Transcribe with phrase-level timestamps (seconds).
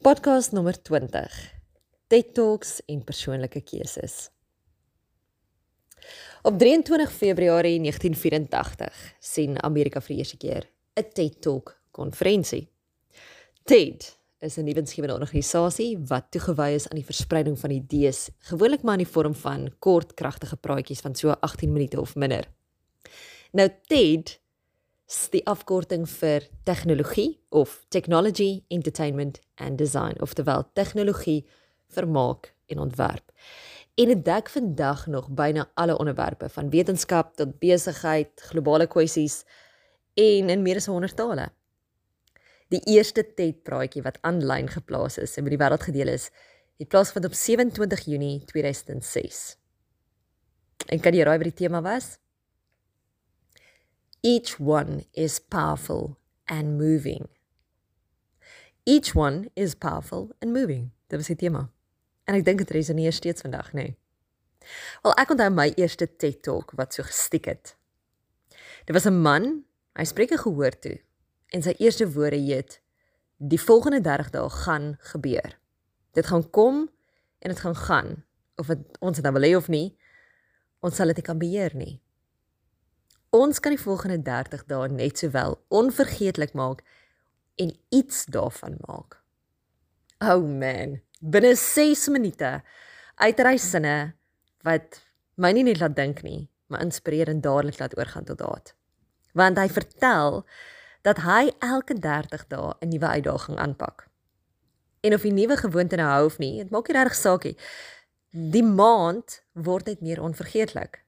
[0.00, 1.34] Podcast nommer 20.
[2.06, 4.30] TED Talks en persoonlike keuses.
[6.42, 10.64] Op 23 Februarie 1984 sien Amerika vir die eerste keer
[10.96, 12.70] 'n TED Talk konferensie.
[13.64, 18.98] TED is 'n nuwensgewende organisasie wat toegewy is aan die verspreiding van idees, gewoonlik maar
[18.98, 22.48] in die vorm van kort, kragtige praatjies van so 18 minute of minder.
[23.52, 24.39] Nou TED
[25.32, 31.46] die afkorting vir tegnologie of technology, entertainment and design of terwyl tegnologie,
[31.90, 33.32] vermaak en ontwerp.
[33.98, 39.42] En dit dek vandag nog byna alle onderwerpe van wetenskap tot besigheid, globale kwessies
[40.14, 41.48] en in meer as 100 tale.
[42.70, 46.30] Die eerste TED praatjie wat aanlyn geplaas is en met die wêreld gedeel is,
[46.78, 49.42] het plaasgevind op 27 Junie 2006.
[50.86, 52.19] En kan jy raai wat die tema was?
[54.22, 57.28] Each one is powerful and moving.
[58.84, 60.90] Each one is powerful and moving.
[61.08, 61.70] Dit was die tema.
[62.28, 63.86] En ek dink dit resoneer steeds vandag, nê.
[63.86, 63.96] Nee.
[65.00, 67.72] Wel, ek onthou my eerste TED Talk wat so gestiek het.
[68.84, 69.64] Dit was 'n man,
[69.96, 71.00] hy spreek 'n gehoor toe
[71.56, 72.80] en sy eerste woorde heet:
[73.38, 75.58] "Die volgende 30 dae gaan gebeur.
[76.12, 76.90] Dit gaan kom
[77.38, 78.24] en dit gaan gaan
[78.56, 79.96] of het, ons dit nou wil hê of nie,
[80.80, 82.02] ons sal dit nie kan beheer nie."
[83.30, 86.80] Ons kan die volgende 30 dae net sowel onvergeetlik maak
[87.62, 89.20] en iets daarvan maak.
[90.18, 92.48] Oh man, binne 6 minute
[93.22, 94.14] uitry sinne
[94.66, 94.98] wat
[95.38, 98.72] my nie net laat dink nie, maar inspireer en dadelik laat oorgaan tot daad.
[99.38, 100.42] Want hy vertel
[101.06, 104.08] dat hy elke 30 dae 'n nuwe uitdaging aanpak.
[105.06, 107.56] En of die nuwe gewoonte nou hou of nie, dit maak nie regtig saak nie.
[108.30, 111.04] Die maand word net meer onvergeetlik.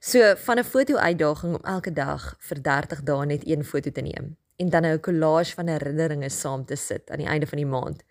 [0.00, 4.36] So van 'n foto-uitdaging om elke dag vir 30 dae net een foto te neem
[4.56, 8.02] en dan 'n collage van herinneringe saam te sit aan die einde van die maand.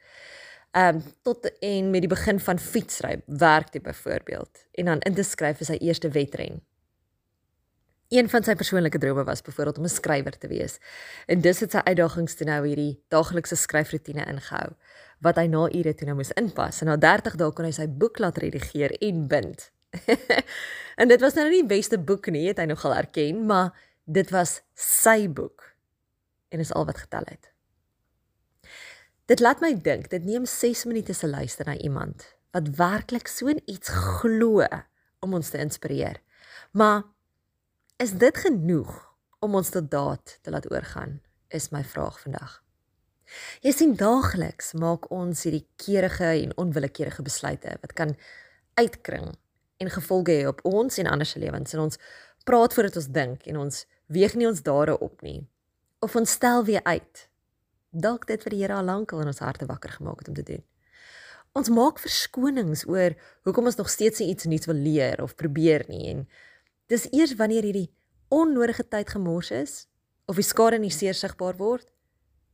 [0.71, 5.13] Ehm um, tot en met die begin van fietsry, werk dit byvoorbeeld en dan in
[5.13, 6.63] te skryf vir sy eerste wedren.
[8.07, 10.77] Een van sy persoonlike drome was byvoorbeeld om 'n skrywer te wees.
[11.25, 14.75] En dis het sy uitdagings toe nou hierdie daaglikse skryfroetine ingehou
[15.19, 16.81] wat hy na ure toe nou moes inpas.
[16.81, 19.71] En na 30 dae kon hy sy boek laat redigeer en bind.
[20.99, 23.73] en dit was nou nie die beste boek nie, het hy nogal erken, maar
[24.05, 25.63] dit was sy boek.
[26.53, 27.51] En is al wat getel het.
[29.25, 33.51] Dit laat my dink, dit neem 6 minute se luister na iemand wat werklik so
[33.51, 34.63] iets glo
[35.19, 36.21] om ons te inspireer.
[36.71, 37.03] Maar
[37.99, 38.93] is dit genoeg
[39.43, 41.19] om ons tot daad te laat oorgaan?
[41.49, 42.61] Is my vraag vandag.
[43.65, 48.13] Jy sien daagliks maak ons hierdie keurige en onwillekeurige besluite wat kan
[48.79, 49.33] uitkring
[49.77, 51.73] en gevolge hê op ons en ander se lewens.
[51.73, 51.99] En ons
[52.47, 55.41] praat voordat ons dink en ons weeg nie ons dade op nie.
[55.99, 57.25] Of ons stel weer uit.
[57.89, 60.45] Dalk dit wat die Here al lankal in ons harte wakker gemaak het om te
[60.45, 60.63] doen.
[61.55, 63.15] Ons maak verskonings oor
[63.47, 66.09] hoekom ons nog steeds iets nuuts wil leer of probeer nie.
[66.11, 66.25] En
[66.91, 67.89] dis eers wanneer hierdie
[68.33, 69.85] onnodige tyd gemors is
[70.25, 71.87] of die skade nie seer sigbaar word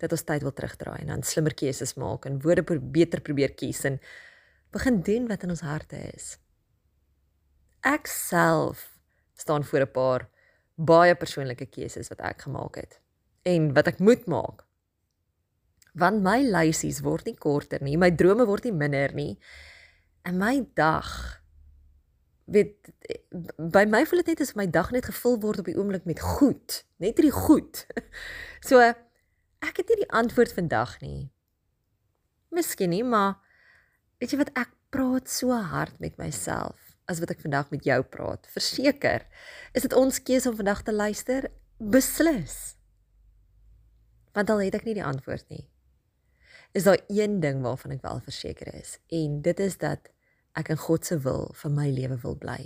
[0.01, 3.83] dat ons tyd wil terugdraai en dan slimmer keuses maak en woorde beter probeer kies
[3.88, 3.99] en
[4.75, 6.35] begin doen wat in ons harte is
[7.81, 8.92] ek self
[9.34, 10.30] staan voor 'n paar
[10.75, 13.00] baie persoonlike keuses wat ek gemaak het
[13.42, 14.66] en wat ek moet maak.
[15.94, 19.40] Want my lysies word nie korter nie, my drome word nie minder nie.
[20.24, 21.42] En my dag
[22.46, 22.92] weet
[23.58, 26.19] by my voel dit net asof my dag net gevul word op die oomblik met
[26.19, 27.86] goed, net hierdie goed.
[28.68, 31.31] So ek het nie die antwoord vandag nie.
[32.50, 33.40] Miskien nie, maar
[34.19, 37.99] weet jy wat ek praat so hard met myself as wat ek vandag met jou
[38.07, 38.47] praat.
[38.53, 39.25] Verseker,
[39.75, 41.49] is dit ons keuse om vandag te luister?
[41.77, 42.77] Beslis.
[44.35, 45.66] Want al het ek nie die antwoord nie.
[46.77, 50.07] Is daar een ding waarvan ek wel verseker is en dit is dat
[50.55, 52.61] ek in God se wil vir my lewe wil bly.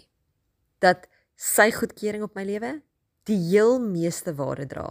[0.83, 2.75] Dat sy goedkeuring op my lewe
[3.25, 4.87] die heel meeste waarde dra.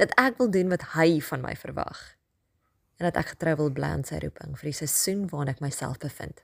[0.00, 2.00] Dat ek wil doen wat hy van my verwag.
[2.98, 6.02] En dat ek getrou wil bly aan sy roeping vir die seisoen waarin ek myself
[6.02, 6.42] bevind.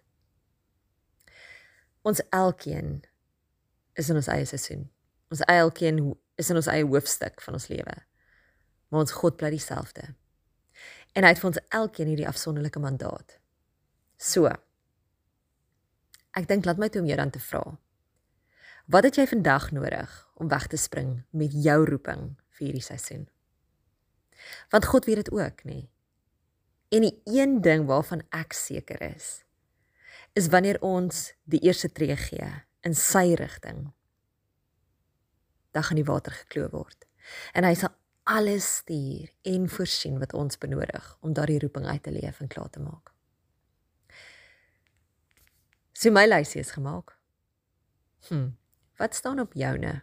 [2.04, 2.98] Ons elkeen
[3.96, 4.82] is in ons eie seisoen.
[5.32, 6.02] Ons elkeen
[6.36, 7.94] is in ons eie hoofstuk van ons lewe.
[8.92, 10.10] Maar ons God bly dieselfde.
[11.16, 13.38] En hy het vir ons elkeen hierdie afsonderlike mandaat.
[14.20, 14.52] So.
[16.36, 17.62] Ek dink laat my toe om jou dan te vra.
[18.90, 23.24] Wat het jy vandag nodig om weg te spring met jou roeping vir hierdie seisoen?
[24.74, 25.86] Want God weet dit ook, nê?
[26.92, 29.40] En die een ding waarvan ek seker is,
[30.34, 32.50] is wanneer ons die eerste tree gee
[32.84, 33.86] in sy rigting.
[35.74, 37.06] Dan gaan die water gekloof word.
[37.54, 37.94] En hy sal
[38.24, 42.70] alles stuur en voorsien wat ons benodig om daardie roeping uit te leef en klaar
[42.70, 43.12] te maak.
[45.94, 47.14] So my lysie is gemaak.
[48.28, 48.48] Hm,
[48.98, 50.02] wat staan op joune?